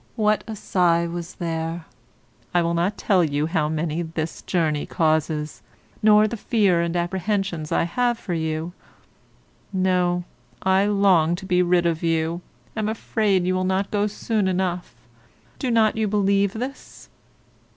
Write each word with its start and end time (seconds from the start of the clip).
what 0.15 0.43
a 0.47 0.55
sigh 0.55 1.05
was 1.05 1.35
there! 1.35 1.85
I 2.55 2.63
will 2.63 2.73
not 2.73 2.97
tell 2.97 3.23
you 3.23 3.45
how 3.45 3.69
many 3.69 4.01
this 4.01 4.41
journey 4.41 4.87
causes; 4.87 5.61
nor 6.01 6.27
the 6.27 6.35
fear 6.37 6.81
and 6.81 6.95
apprehensions 6.95 7.71
I 7.71 7.83
have 7.83 8.17
for 8.17 8.33
you. 8.33 8.73
No, 9.71 10.23
I 10.63 10.87
long 10.87 11.35
to 11.35 11.45
be 11.45 11.61
rid 11.61 11.85
of 11.85 12.01
you, 12.01 12.41
am 12.75 12.89
afraid 12.89 13.45
you 13.45 13.53
will 13.53 13.63
not 13.63 13.91
go 13.91 14.07
soon 14.07 14.47
enough: 14.47 14.95
do 15.59 15.69
not 15.69 15.95
you 15.95 16.07
believe 16.07 16.53
this? 16.53 17.07